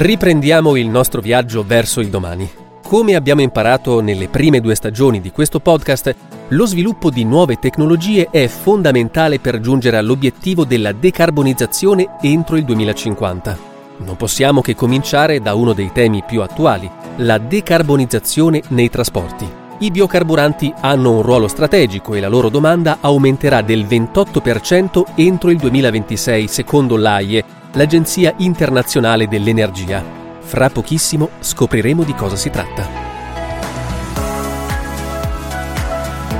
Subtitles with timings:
[0.00, 2.48] Riprendiamo il nostro viaggio verso il domani.
[2.84, 6.14] Come abbiamo imparato nelle prime due stagioni di questo podcast,
[6.46, 13.58] lo sviluppo di nuove tecnologie è fondamentale per giungere all'obiettivo della decarbonizzazione entro il 2050.
[13.96, 19.50] Non possiamo che cominciare da uno dei temi più attuali, la decarbonizzazione nei trasporti.
[19.80, 25.56] I biocarburanti hanno un ruolo strategico e la loro domanda aumenterà del 28% entro il
[25.56, 27.44] 2026 secondo l'AIE,
[27.78, 30.04] l'Agenzia internazionale dell'energia.
[30.40, 32.84] Fra pochissimo scopriremo di cosa si tratta.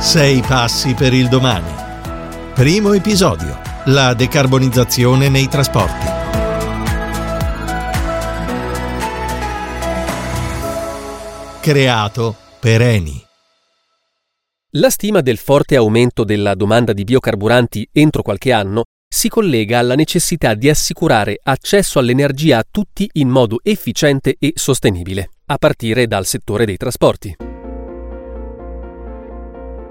[0.01, 1.73] Sei passi per il domani.
[2.55, 3.57] Primo episodio.
[3.85, 6.07] La decarbonizzazione nei trasporti.
[11.61, 13.25] Creato per Eni.
[14.73, 18.83] La stima del forte aumento della domanda di biocarburanti entro qualche anno
[19.19, 25.31] si collega alla necessità di assicurare accesso all'energia a tutti in modo efficiente e sostenibile,
[25.47, 27.37] a partire dal settore dei trasporti.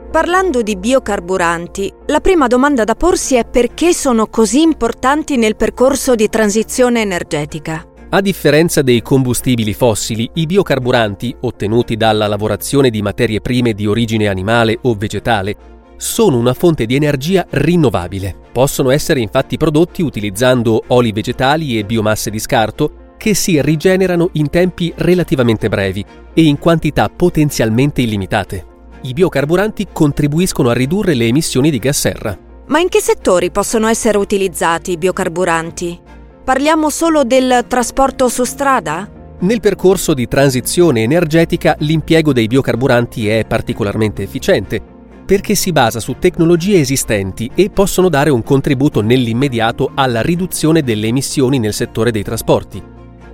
[0.09, 6.15] Parlando di biocarburanti, la prima domanda da porsi è perché sono così importanti nel percorso
[6.15, 7.85] di transizione energetica.
[8.09, 14.29] A differenza dei combustibili fossili, i biocarburanti, ottenuti dalla lavorazione di materie prime di origine
[14.29, 18.35] animale o vegetale, sono una fonte di energia rinnovabile.
[18.51, 24.49] Possono essere infatti prodotti utilizzando oli vegetali e biomasse di scarto che si rigenerano in
[24.49, 28.65] tempi relativamente brevi e in quantità potenzialmente illimitate.
[29.01, 32.37] I biocarburanti contribuiscono a ridurre le emissioni di gas serra.
[32.67, 35.99] Ma in che settori possono essere utilizzati i biocarburanti?
[36.43, 39.09] Parliamo solo del trasporto su strada?
[39.39, 44.95] Nel percorso di transizione energetica l'impiego dei biocarburanti è particolarmente efficiente
[45.27, 51.07] perché si basa su tecnologie esistenti e possono dare un contributo nell'immediato alla riduzione delle
[51.07, 52.81] emissioni nel settore dei trasporti,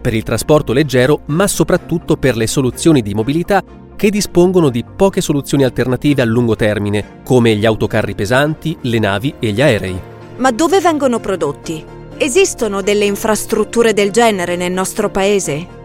[0.02, 3.64] per il trasporto leggero ma soprattutto per le soluzioni di mobilità
[3.95, 9.36] che dispongono di poche soluzioni alternative a lungo termine, come gli autocarri pesanti, le navi
[9.37, 10.02] e gli aerei.
[10.37, 11.86] Ma dove vengono prodotti?
[12.17, 15.81] Esistono delle infrastrutture del genere nel nostro paese?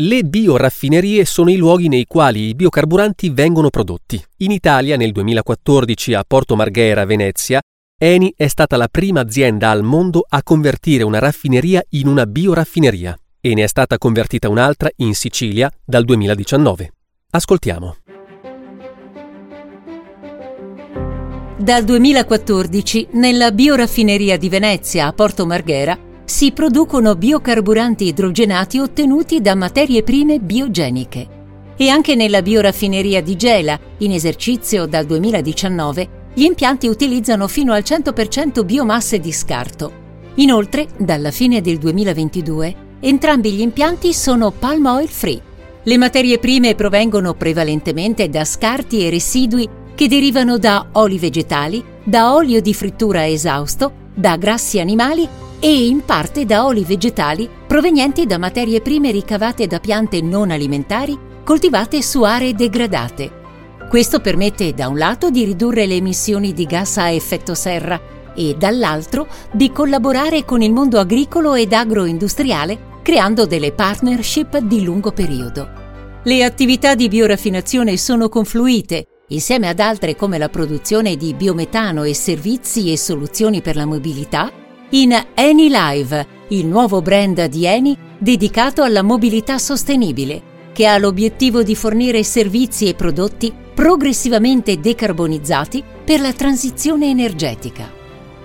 [0.00, 4.22] Le bioraffinerie sono i luoghi nei quali i biocarburanti vengono prodotti.
[4.38, 7.60] In Italia, nel 2014, a Porto Marghera, Venezia,
[8.00, 13.18] Eni è stata la prima azienda al mondo a convertire una raffineria in una bioraffineria
[13.40, 16.92] e ne è stata convertita un'altra in Sicilia dal 2019.
[17.30, 17.96] Ascoltiamo.
[21.58, 29.54] Dal 2014, nella bioraffineria di Venezia a Porto Marghera, si producono biocarburanti idrogenati ottenuti da
[29.54, 31.26] materie prime biogeniche.
[31.74, 37.82] E anche nella bioraffineria di Gela, in esercizio dal 2019, gli impianti utilizzano fino al
[37.82, 39.92] 100% biomasse di scarto.
[40.34, 45.40] Inoltre, dalla fine del 2022, entrambi gli impianti sono palm oil free.
[45.82, 52.34] Le materie prime provengono prevalentemente da scarti e residui che derivano da oli vegetali, da
[52.34, 58.38] olio di frittura esausto, da grassi animali e in parte da oli vegetali provenienti da
[58.38, 63.36] materie prime ricavate da piante non alimentari coltivate su aree degradate.
[63.88, 68.00] Questo permette da un lato di ridurre le emissioni di gas a effetto serra
[68.34, 75.12] e dall'altro di collaborare con il mondo agricolo ed agroindustriale creando delle partnership di lungo
[75.12, 75.66] periodo.
[76.24, 82.12] Le attività di bioraffinazione sono confluite, insieme ad altre come la produzione di biometano e
[82.12, 84.52] servizi e soluzioni per la mobilità,
[84.90, 90.40] in Eni Live, il nuovo brand di Eni dedicato alla mobilità sostenibile,
[90.72, 97.92] che ha l'obiettivo di fornire servizi e prodotti progressivamente decarbonizzati per la transizione energetica.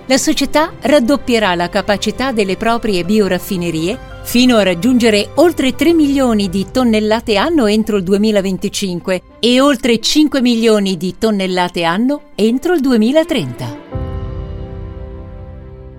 [0.08, 6.66] La società raddoppierà la capacità delle proprie bioraffinerie fino a raggiungere oltre 3 milioni di
[6.70, 14.03] tonnellate anno entro il 2025 e oltre 5 milioni di tonnellate anno entro il 2030.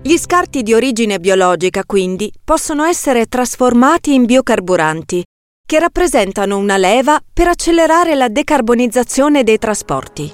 [0.07, 5.23] Gli scarti di origine biologica, quindi, possono essere trasformati in biocarburanti,
[5.65, 10.31] che rappresentano una leva per accelerare la decarbonizzazione dei trasporti.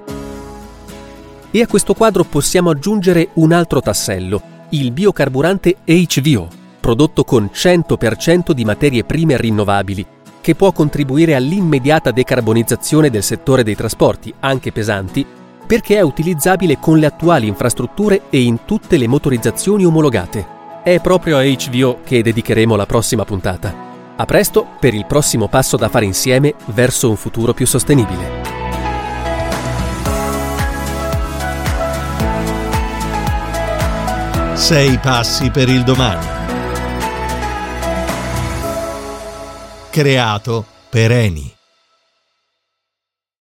[1.51, 4.41] E a questo quadro possiamo aggiungere un altro tassello,
[4.71, 6.49] il biocarburante HVO,
[6.81, 10.05] prodotto con 100% di materie prime rinnovabili,
[10.41, 15.25] che può contribuire all'immediata decarbonizzazione del settore dei trasporti, anche pesanti,
[15.71, 20.45] perché è utilizzabile con le attuali infrastrutture e in tutte le motorizzazioni omologate.
[20.83, 23.73] È proprio a HVO che dedicheremo la prossima puntata.
[24.17, 28.41] A presto per il prossimo passo da fare insieme verso un futuro più sostenibile.
[34.55, 36.39] Sei passi per il domani.
[39.89, 41.60] creato per Eni.